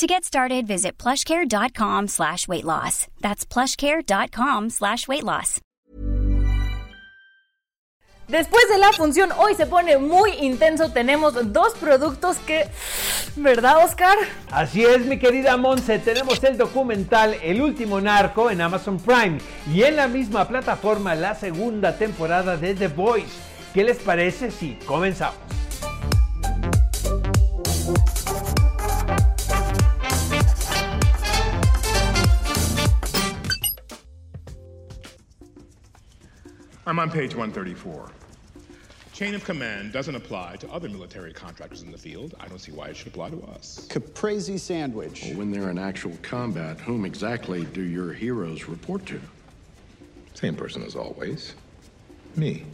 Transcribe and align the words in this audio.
To 0.00 0.06
get 0.06 0.24
started, 0.24 0.66
visit 0.66 0.96
plushcare.com 0.96 2.08
slash 2.08 2.48
weight 2.48 2.64
loss. 2.64 3.06
That's 3.20 3.44
plushcare.com 3.44 4.70
slash 4.70 5.06
weight 5.06 5.24
loss. 5.24 5.60
Después 8.26 8.66
de 8.70 8.78
la 8.78 8.92
función, 8.92 9.30
hoy 9.32 9.54
se 9.56 9.66
pone 9.66 9.98
muy 9.98 10.30
intenso. 10.40 10.90
Tenemos 10.90 11.34
dos 11.52 11.74
productos 11.74 12.38
que... 12.38 12.66
¿Verdad, 13.36 13.84
Oscar? 13.84 14.16
Así 14.50 14.86
es, 14.86 15.04
mi 15.04 15.18
querida 15.18 15.58
Monse. 15.58 15.98
Tenemos 15.98 16.42
el 16.44 16.56
documental 16.56 17.36
El 17.42 17.60
último 17.60 18.00
narco 18.00 18.50
en 18.50 18.62
Amazon 18.62 18.98
Prime 18.98 19.36
y 19.70 19.82
en 19.82 19.96
la 19.96 20.08
misma 20.08 20.48
plataforma 20.48 21.14
la 21.14 21.34
segunda 21.34 21.98
temporada 21.98 22.56
de 22.56 22.74
The 22.74 22.88
Voice. 22.88 23.36
¿Qué 23.74 23.84
les 23.84 23.98
parece 23.98 24.50
si 24.50 24.76
comenzamos? 24.86 25.59
I'm 36.90 36.98
on 36.98 37.08
page 37.08 37.36
134. 37.36 38.10
Chain 39.12 39.36
of 39.36 39.44
command 39.44 39.92
doesn't 39.92 40.16
apply 40.16 40.56
to 40.56 40.68
other 40.72 40.88
military 40.88 41.32
contractors 41.32 41.82
in 41.82 41.92
the 41.92 41.96
field. 41.96 42.34
I 42.40 42.48
don't 42.48 42.58
see 42.58 42.72
why 42.72 42.88
it 42.88 42.96
should 42.96 43.06
apply 43.06 43.30
to 43.30 43.40
us. 43.54 43.86
Caprese 43.88 44.58
sandwich. 44.58 45.22
Well, 45.26 45.36
when 45.36 45.52
they're 45.52 45.70
in 45.70 45.78
actual 45.78 46.18
combat, 46.22 46.80
whom 46.80 47.04
exactly 47.04 47.64
do 47.66 47.82
your 47.82 48.12
heroes 48.12 48.64
report 48.64 49.06
to? 49.06 49.20
Same 50.34 50.56
person 50.56 50.82
as 50.82 50.96
always. 50.96 51.54
Me. 52.34 52.64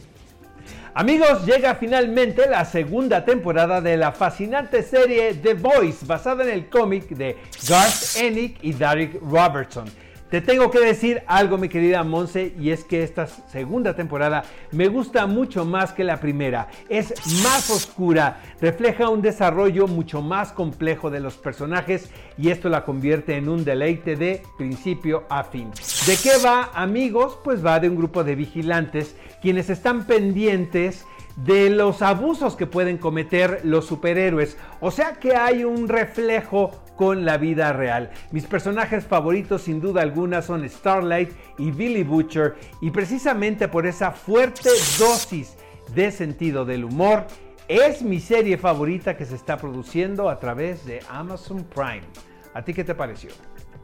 Amigos, 0.95 1.45
llega 1.45 1.75
finalmente 1.75 2.49
la 2.49 2.63
segunda 2.63 3.23
temporada 3.23 3.81
de 3.81 3.97
la 3.97 4.11
fascinante 4.13 4.81
serie 4.81 5.35
The 5.35 5.53
Voice, 5.53 6.03
basada 6.03 6.43
en 6.43 6.49
el 6.49 6.69
cómic 6.69 7.09
de 7.09 7.37
Garth 7.69 8.17
Ennick 8.17 8.63
y 8.63 8.71
Derek 8.71 9.19
Robertson. 9.21 9.91
Te 10.29 10.41
tengo 10.41 10.69
que 10.69 10.79
decir 10.79 11.23
algo, 11.25 11.57
mi 11.57 11.69
querida 11.69 12.03
Monse, 12.03 12.53
y 12.59 12.71
es 12.71 12.83
que 12.83 13.01
esta 13.01 13.27
segunda 13.27 13.95
temporada 13.95 14.43
me 14.73 14.89
gusta 14.89 15.25
mucho 15.25 15.63
más 15.63 15.93
que 15.93 16.03
la 16.03 16.19
primera. 16.19 16.67
Es 16.89 17.13
más 17.43 17.69
oscura, 17.69 18.41
refleja 18.59 19.07
un 19.07 19.21
desarrollo 19.21 19.87
mucho 19.87 20.21
más 20.21 20.51
complejo 20.51 21.09
de 21.09 21.21
los 21.21 21.37
personajes 21.37 22.09
y 22.37 22.49
esto 22.49 22.67
la 22.67 22.83
convierte 22.83 23.37
en 23.37 23.47
un 23.47 23.63
deleite 23.63 24.17
de 24.17 24.43
principio 24.57 25.23
a 25.29 25.45
fin. 25.45 25.71
¿De 26.05 26.17
qué 26.21 26.31
va, 26.45 26.71
amigos? 26.73 27.37
Pues 27.41 27.65
va 27.65 27.79
de 27.79 27.87
un 27.87 27.95
grupo 27.95 28.25
de 28.25 28.35
vigilantes 28.35 29.15
quienes 29.41 29.69
están 29.69 30.05
pendientes 30.05 31.05
de 31.37 31.69
los 31.69 32.01
abusos 32.01 32.55
que 32.55 32.67
pueden 32.67 32.97
cometer 32.97 33.61
los 33.63 33.85
superhéroes. 33.85 34.57
O 34.81 34.91
sea 34.91 35.13
que 35.13 35.35
hay 35.35 35.63
un 35.63 35.87
reflejo 35.87 36.71
con 36.95 37.25
la 37.25 37.37
vida 37.37 37.71
real. 37.73 38.09
Mis 38.31 38.45
personajes 38.45 39.05
favoritos 39.05 39.61
sin 39.61 39.79
duda 39.79 40.01
alguna 40.01 40.41
son 40.41 40.67
Starlight 40.67 41.29
y 41.57 41.71
Billy 41.71 42.03
Butcher 42.03 42.55
y 42.81 42.89
precisamente 42.89 43.67
por 43.67 43.85
esa 43.85 44.11
fuerte 44.11 44.69
dosis 44.97 45.55
de 45.93 46.11
sentido 46.11 46.65
del 46.65 46.83
humor 46.83 47.27
es 47.67 48.01
mi 48.01 48.19
serie 48.19 48.57
favorita 48.57 49.15
que 49.15 49.25
se 49.25 49.35
está 49.35 49.57
produciendo 49.57 50.29
a 50.29 50.39
través 50.39 50.85
de 50.85 51.01
Amazon 51.09 51.63
Prime. 51.63 52.01
¿A 52.57 52.63
ti 52.63 52.73
qué 52.73 52.83
te 52.83 52.95
pareció? 52.95 53.29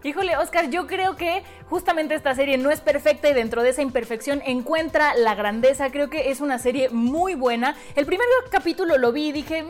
Híjole, 0.01 0.35
Oscar, 0.35 0.72
yo 0.72 0.88
creo 0.88 1.16
que 1.16 1.44
justamente 1.69 2.16
esta 2.16 2.34
serie 2.34 2.57
no 2.57 2.72
es 2.72 2.81
perfecta 2.81 3.29
y 3.29 3.34
dentro 3.34 3.61
de 3.61 3.69
esa 3.69 3.84
imperfección 3.84 4.41
encuentra 4.47 5.13
la 5.13 5.35
grandeza. 5.35 5.91
Creo 5.91 6.09
que 6.09 6.31
es 6.31 6.41
una 6.41 6.57
serie 6.57 6.89
muy 6.89 7.35
buena. 7.35 7.75
El 7.95 8.07
primer 8.07 8.25
capítulo 8.50 8.97
lo 8.97 9.11
vi 9.11 9.28
y 9.28 9.31
dije, 9.31 9.63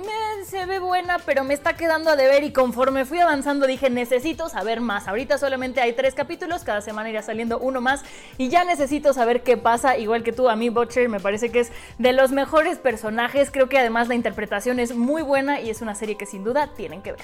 se 0.46 0.66
ve 0.66 0.80
buena, 0.80 1.18
pero 1.26 1.44
me 1.44 1.54
está 1.54 1.74
quedando 1.74 2.12
a 2.12 2.16
deber. 2.16 2.46
Y 2.46 2.54
conforme 2.54 3.04
fui 3.04 3.20
avanzando 3.20 3.68
dije, 3.68 3.90
necesito 3.90 4.48
saber 4.48 4.80
más. 4.80 5.10
Ahorita 5.10 5.38
solamente 5.38 5.82
hay 5.82 5.92
tres 5.92 6.16
capítulos, 6.16 6.64
cada 6.64 6.80
semana 6.80 7.10
irá 7.10 7.22
saliendo 7.22 7.60
uno 7.60 7.82
más. 7.82 8.06
Y 8.38 8.48
ya 8.48 8.64
necesito 8.64 9.12
saber 9.12 9.44
qué 9.44 9.58
pasa. 9.58 9.98
Igual 9.98 10.24
que 10.24 10.32
tú, 10.32 10.48
a 10.48 10.56
mí 10.56 10.70
Butcher 10.70 11.10
me 11.10 11.20
parece 11.20 11.52
que 11.52 11.60
es 11.60 11.74
de 11.98 12.14
los 12.14 12.32
mejores 12.32 12.80
personajes. 12.80 13.52
Creo 13.52 13.68
que 13.68 13.78
además 13.78 14.08
la 14.08 14.16
interpretación 14.16 14.80
es 14.80 14.96
muy 14.96 15.24
buena 15.24 15.60
y 15.60 15.70
es 15.70 15.82
una 15.82 15.94
serie 15.94 16.16
que 16.16 16.26
sin 16.26 16.46
duda 16.46 16.70
tienen 16.74 17.02
que 17.02 17.12
ver. 17.12 17.22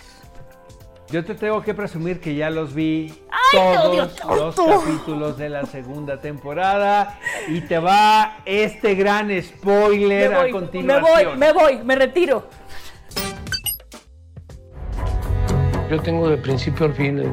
Yo 1.11 1.25
te 1.25 1.33
tengo 1.33 1.63
que 1.63 1.73
presumir 1.73 2.19
que 2.19 2.35
ya 2.35 2.51
los 2.51 2.75
vi 2.75 3.11
todos 3.51 4.15
los 4.27 4.55
capítulos 4.55 5.37
de 5.39 5.49
la 5.49 5.65
segunda 5.65 6.21
temporada 6.21 7.17
y 7.47 7.61
te 7.61 7.79
va 7.79 8.37
este 8.45 8.93
gran 8.93 9.29
spoiler 9.41 10.35
a 10.35 10.51
continuación. 10.51 11.39
Me 11.39 11.51
voy, 11.51 11.71
me 11.73 11.77
voy, 11.77 11.83
me 11.83 11.95
retiro. 11.95 12.47
Yo 15.89 15.99
tengo 15.99 16.29
de 16.29 16.37
principio 16.37 16.85
al 16.85 16.93
fin 16.93 17.23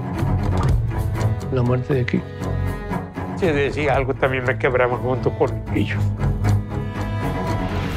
la 1.52 1.62
muerte 1.62 1.92
de 1.92 2.00
aquí. 2.00 2.22
Si 3.38 3.44
decía 3.44 3.94
algo 3.94 4.14
también 4.14 4.44
me 4.44 4.58
quebraba 4.58 4.96
junto 4.96 5.30
con 5.36 5.62
ellos. 5.74 6.02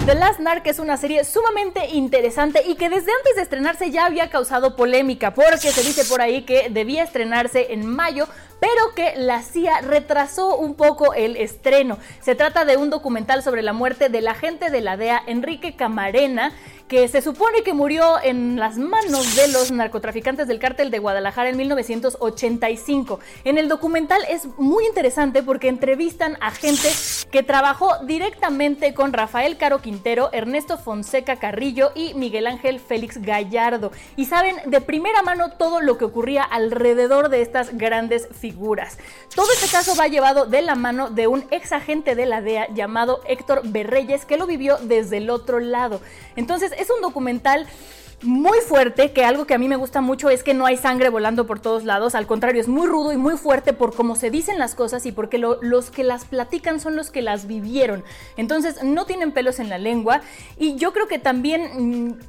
The 0.09 0.16
Last 0.16 0.40
Narc 0.40 0.66
es 0.66 0.80
una 0.80 0.97
serie 0.97 1.24
sumamente 1.24 1.90
interesante 1.90 2.64
y 2.66 2.74
que 2.74 2.90
desde 2.90 3.12
antes 3.12 3.36
de 3.36 3.44
estrenarse 3.44 3.92
ya 3.92 4.08
había 4.08 4.31
causado 4.31 4.75
polémica 4.75 5.36
porque 5.36 5.72
se 5.72 5.84
dice 5.84 6.03
por 6.06 6.20
ahí 6.20 6.46
que 6.46 6.70
debía 6.72 7.03
estrenarse 7.03 7.74
en 7.74 7.86
mayo, 7.86 8.28
pero 8.69 8.94
que 8.94 9.19
la 9.19 9.41
CIA 9.41 9.81
retrasó 9.81 10.56
un 10.56 10.75
poco 10.75 11.13
el 11.13 11.38
estreno. 11.38 11.97
Se 12.22 12.35
trata 12.35 12.66
de 12.66 12.78
un 12.78 12.90
documental 12.90 13.41
sobre 13.41 13.63
la 13.63 13.74
muerte 13.74 14.09
del 14.09 14.28
agente 14.28 14.69
de 14.69 14.81
la 14.81 14.97
DEA 14.97 15.24
Enrique 15.25 15.75
Camarena 15.75 16.53
que 16.90 17.08
se 17.08 17.22
supone 17.22 17.62
que 17.62 17.74
murió 17.74 18.16
en 18.22 18.59
las 18.59 18.79
manos 18.79 19.35
de 19.35 19.47
los 19.50 19.72
narcotraficantes 19.72 20.47
del 20.47 20.58
cártel 20.58 20.90
de 20.90 20.97
Guadalajara 20.97 21.50
en 21.50 21.58
1985. 21.58 23.19
En 23.44 23.59
el 23.59 23.69
documental 23.69 24.19
es 24.28 24.47
muy 24.58 24.88
interesante 24.88 25.44
porque 25.44 25.68
entrevistan 25.68 26.35
a 26.41 26.50
gente 26.50 26.90
que 27.31 27.44
trabajó 27.44 28.03
directamente 28.06 28.96
con 28.96 29.13
Rafael 29.13 29.58
Caro 29.58 29.81
Quintero, 29.81 30.29
Ernesto 30.34 30.79
Fonseca 30.79 31.35
Carrillo 31.35 31.91
y 31.94 32.16
Miguel 32.16 32.47
Ángel 32.47 32.79
Félix 32.79 33.22
Gallardo 33.22 33.91
y 34.16 34.25
saben 34.25 34.56
de 34.66 34.81
primera 34.81 35.22
mano 35.22 35.52
todo 35.52 35.81
lo 35.81 36.00
que 36.00 36.06
ocurría 36.06 36.41
alrededor 36.41 37.29
de 37.29 37.44
estas 37.44 37.78
grandes 37.78 38.28
figuras. 38.31 38.59
Todo 39.36 39.47
este 39.53 39.70
caso 39.72 39.96
va 39.96 40.08
llevado 40.08 40.46
de 40.46 40.62
la 40.62 40.75
mano 40.75 41.09
de 41.09 41.28
un 41.28 41.46
ex 41.52 41.72
agente 41.72 42.16
de 42.16 42.25
la 42.25 42.42
DEA 42.42 42.68
llamado 42.74 43.22
Héctor 43.25 43.62
Berreyes 43.64 44.25
que 44.25 44.38
lo 44.38 44.46
vivió 44.46 44.78
desde 44.78 45.18
el 45.18 45.30
otro 45.30 45.59
lado. 45.59 46.02
Entonces 46.36 46.74
es 46.78 46.90
un 46.90 47.02
documental 47.02 47.68
muy 48.22 48.59
fuerte, 48.59 49.14
que 49.14 49.24
algo 49.24 49.46
que 49.46 49.53
a 49.53 49.58
mí 49.58 49.70
me 49.70 49.78
gusta 49.78 50.02
mucho 50.02 50.30
es 50.30 50.44
que 50.44 50.53
no 50.53 50.66
hay 50.66 50.75
sangre 50.75 51.08
volando 51.08 51.47
por 51.47 51.62
todos 51.62 51.86
lados, 51.86 52.16
al 52.16 52.28
contrario, 52.28 52.59
es 52.59 52.68
muy 52.68 52.86
rudo 52.86 53.14
y 53.14 53.18
muy 53.18 53.38
fuerte 53.38 53.72
por 53.72 53.96
cómo 53.96 54.18
se 54.18 54.30
dicen 54.30 54.59
las 54.59 54.76
cosas 54.76 55.06
y 55.06 55.14
porque 55.14 55.38
los 55.38 55.90
que 55.90 56.03
las 56.03 56.26
platican 56.26 56.81
son 56.81 56.97
los 56.97 57.12
que 57.12 57.22
las 57.22 57.47
vivieron. 57.47 58.03
Entonces 58.36 58.84
no 58.84 59.06
tienen 59.06 59.31
pelos 59.31 59.59
en 59.59 59.70
la 59.70 59.78
lengua 59.78 60.22
y 60.58 60.76
yo 60.76 60.91
creo 60.91 61.08
que 61.08 61.20
también... 61.20 62.09
Mm, 62.09 62.20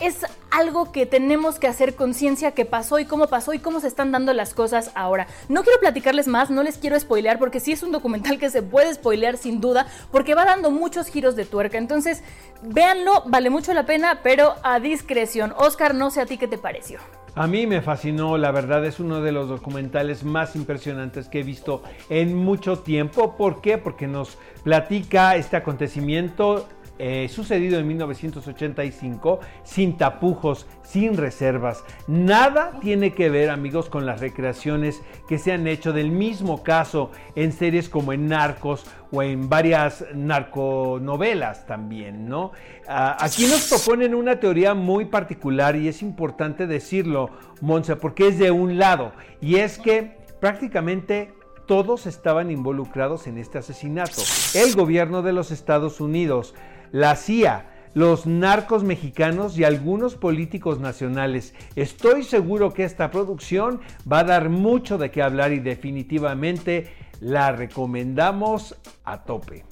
es 0.00 0.26
algo 0.50 0.92
que 0.92 1.06
tenemos 1.06 1.58
que 1.58 1.66
hacer 1.66 1.94
conciencia 1.94 2.52
que 2.52 2.64
pasó 2.64 2.98
y 2.98 3.04
cómo 3.04 3.28
pasó 3.28 3.52
y 3.52 3.58
cómo 3.58 3.80
se 3.80 3.86
están 3.86 4.12
dando 4.12 4.32
las 4.32 4.54
cosas 4.54 4.90
ahora. 4.94 5.26
No 5.48 5.62
quiero 5.62 5.78
platicarles 5.80 6.26
más, 6.26 6.50
no 6.50 6.62
les 6.62 6.78
quiero 6.78 6.98
spoilear 6.98 7.38
porque 7.38 7.60
sí 7.60 7.72
es 7.72 7.82
un 7.82 7.92
documental 7.92 8.38
que 8.38 8.50
se 8.50 8.62
puede 8.62 8.94
spoilear 8.94 9.36
sin 9.36 9.60
duda 9.60 9.86
porque 10.10 10.34
va 10.34 10.44
dando 10.44 10.70
muchos 10.70 11.08
giros 11.08 11.36
de 11.36 11.44
tuerca. 11.44 11.78
Entonces, 11.78 12.22
véanlo, 12.62 13.22
vale 13.26 13.50
mucho 13.50 13.72
la 13.74 13.86
pena, 13.86 14.20
pero 14.22 14.54
a 14.62 14.80
discreción. 14.80 15.54
Oscar, 15.56 15.94
no 15.94 16.10
sé 16.10 16.20
a 16.20 16.26
ti 16.26 16.38
qué 16.38 16.48
te 16.48 16.58
pareció. 16.58 16.98
A 17.36 17.46
mí 17.46 17.66
me 17.66 17.80
fascinó, 17.80 18.36
la 18.36 18.50
verdad 18.50 18.84
es 18.84 18.98
uno 18.98 19.20
de 19.20 19.30
los 19.30 19.48
documentales 19.48 20.24
más 20.24 20.56
impresionantes 20.56 21.28
que 21.28 21.40
he 21.40 21.42
visto 21.44 21.82
en 22.08 22.34
mucho 22.34 22.80
tiempo. 22.80 23.36
¿Por 23.36 23.60
qué? 23.60 23.78
Porque 23.78 24.08
nos 24.08 24.36
platica 24.64 25.36
este 25.36 25.56
acontecimiento 25.56 26.66
eh, 27.02 27.30
sucedido 27.30 27.78
en 27.78 27.88
1985, 27.88 29.40
sin 29.62 29.96
tapujos, 29.96 30.66
sin 30.82 31.16
reservas. 31.16 31.82
Nada 32.06 32.78
tiene 32.82 33.14
que 33.14 33.30
ver, 33.30 33.48
amigos, 33.48 33.88
con 33.88 34.04
las 34.04 34.20
recreaciones 34.20 35.00
que 35.26 35.38
se 35.38 35.52
han 35.52 35.66
hecho 35.66 35.94
del 35.94 36.10
mismo 36.10 36.62
caso 36.62 37.10
en 37.34 37.52
series 37.52 37.88
como 37.88 38.12
en 38.12 38.28
Narcos 38.28 38.84
o 39.12 39.22
en 39.22 39.48
varias 39.48 40.04
narconovelas 40.14 41.66
también, 41.66 42.28
¿no? 42.28 42.52
Ah, 42.86 43.16
aquí 43.18 43.46
nos 43.46 43.66
proponen 43.70 44.14
una 44.14 44.38
teoría 44.38 44.74
muy 44.74 45.06
particular 45.06 45.76
y 45.76 45.88
es 45.88 46.02
importante 46.02 46.66
decirlo, 46.66 47.30
Monza, 47.62 47.96
porque 47.96 48.28
es 48.28 48.38
de 48.38 48.50
un 48.50 48.78
lado, 48.78 49.12
y 49.40 49.56
es 49.56 49.78
que 49.78 50.18
prácticamente 50.38 51.32
todos 51.64 52.06
estaban 52.06 52.50
involucrados 52.50 53.26
en 53.26 53.38
este 53.38 53.56
asesinato. 53.58 54.22
El 54.54 54.74
gobierno 54.74 55.22
de 55.22 55.32
los 55.32 55.52
Estados 55.52 56.00
Unidos, 56.00 56.52
la 56.92 57.16
CIA, 57.16 57.66
los 57.94 58.26
narcos 58.26 58.84
mexicanos 58.84 59.58
y 59.58 59.64
algunos 59.64 60.14
políticos 60.14 60.80
nacionales. 60.80 61.54
Estoy 61.76 62.22
seguro 62.22 62.72
que 62.72 62.84
esta 62.84 63.10
producción 63.10 63.80
va 64.10 64.20
a 64.20 64.24
dar 64.24 64.48
mucho 64.48 64.98
de 64.98 65.10
qué 65.10 65.22
hablar 65.22 65.52
y 65.52 65.60
definitivamente 65.60 66.88
la 67.20 67.52
recomendamos 67.52 68.76
a 69.04 69.24
tope. 69.24 69.64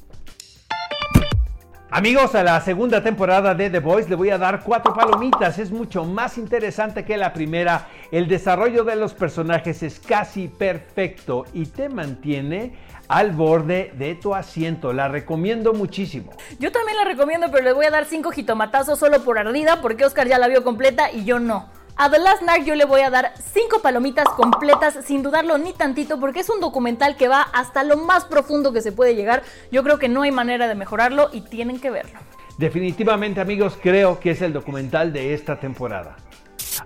Amigos, 1.90 2.35
a 2.35 2.43
la 2.43 2.61
segunda 2.61 3.02
temporada 3.02 3.55
de 3.55 3.70
The 3.70 3.79
Voice 3.79 4.11
le 4.11 4.14
voy 4.14 4.29
a 4.29 4.37
dar 4.37 4.62
cuatro 4.62 4.93
palomitas. 4.93 5.58
Es 5.58 5.70
mucho 5.70 6.05
más 6.05 6.37
interesante 6.37 7.02
que 7.02 7.17
la 7.17 7.32
primera. 7.32 7.88
El 8.12 8.29
desarrollo 8.29 8.85
de 8.85 8.94
los 8.94 9.14
personajes 9.14 9.82
es 9.82 9.99
casi 9.99 10.49
perfecto 10.49 11.46
y 11.55 11.64
te 11.64 11.88
mantiene 11.88 12.75
al 13.08 13.32
borde 13.32 13.90
de 13.96 14.14
tu 14.17 14.35
asiento. 14.35 14.93
La 14.93 15.08
recomiendo 15.08 15.73
muchísimo. 15.73 16.31
Yo 16.58 16.70
también 16.70 16.99
la 16.99 17.05
recomiendo, 17.05 17.50
pero 17.50 17.64
le 17.64 17.73
voy 17.73 17.87
a 17.87 17.90
dar 17.90 18.05
cinco 18.05 18.32
jitomatazos 18.32 18.99
solo 18.99 19.25
por 19.25 19.38
ardida 19.38 19.81
porque 19.81 20.05
Oscar 20.05 20.29
ya 20.29 20.38
la 20.38 20.49
vio 20.49 20.62
completa 20.62 21.11
y 21.11 21.25
yo 21.25 21.40
no. 21.40 21.70
A 22.00 22.08
The 22.08 22.20
Last 22.20 22.42
Night 22.42 22.64
yo 22.64 22.76
le 22.76 22.84
voy 22.84 23.00
a 23.00 23.10
dar 23.10 23.32
5 23.54 23.82
palomitas 23.82 24.28
completas 24.28 25.00
sin 25.04 25.24
dudarlo 25.24 25.58
ni 25.58 25.72
tantito 25.72 26.20
porque 26.20 26.38
es 26.38 26.48
un 26.48 26.60
documental 26.60 27.16
que 27.16 27.26
va 27.26 27.42
hasta 27.42 27.82
lo 27.82 27.96
más 27.96 28.24
profundo 28.24 28.72
que 28.72 28.80
se 28.82 28.92
puede 28.92 29.16
llegar. 29.16 29.42
Yo 29.72 29.82
creo 29.82 29.98
que 29.98 30.08
no 30.08 30.22
hay 30.22 30.30
manera 30.30 30.68
de 30.68 30.76
mejorarlo 30.76 31.28
y 31.32 31.40
tienen 31.40 31.80
que 31.80 31.90
verlo. 31.90 32.20
Definitivamente 32.56 33.40
amigos 33.40 33.76
creo 33.82 34.20
que 34.20 34.30
es 34.30 34.42
el 34.42 34.52
documental 34.52 35.12
de 35.12 35.34
esta 35.34 35.58
temporada. 35.58 36.14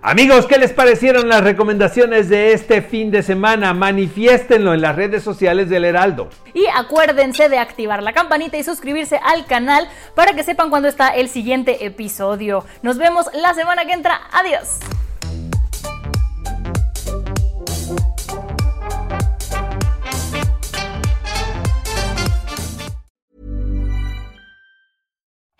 Amigos, 0.00 0.46
¿qué 0.46 0.56
les 0.56 0.72
parecieron 0.72 1.28
las 1.28 1.44
recomendaciones 1.44 2.30
de 2.30 2.54
este 2.54 2.80
fin 2.80 3.10
de 3.10 3.22
semana? 3.22 3.74
Manifiéstenlo 3.74 4.72
en 4.72 4.80
las 4.80 4.96
redes 4.96 5.22
sociales 5.22 5.68
del 5.68 5.84
Heraldo. 5.84 6.30
Y 6.54 6.64
acuérdense 6.74 7.50
de 7.50 7.58
activar 7.58 8.02
la 8.02 8.14
campanita 8.14 8.56
y 8.56 8.64
suscribirse 8.64 9.20
al 9.22 9.44
canal 9.44 9.86
para 10.14 10.32
que 10.32 10.42
sepan 10.42 10.70
cuándo 10.70 10.88
está 10.88 11.08
el 11.08 11.28
siguiente 11.28 11.84
episodio. 11.84 12.64
Nos 12.80 12.96
vemos 12.96 13.26
la 13.34 13.52
semana 13.52 13.84
que 13.84 13.92
entra. 13.92 14.18
Adiós. 14.32 14.80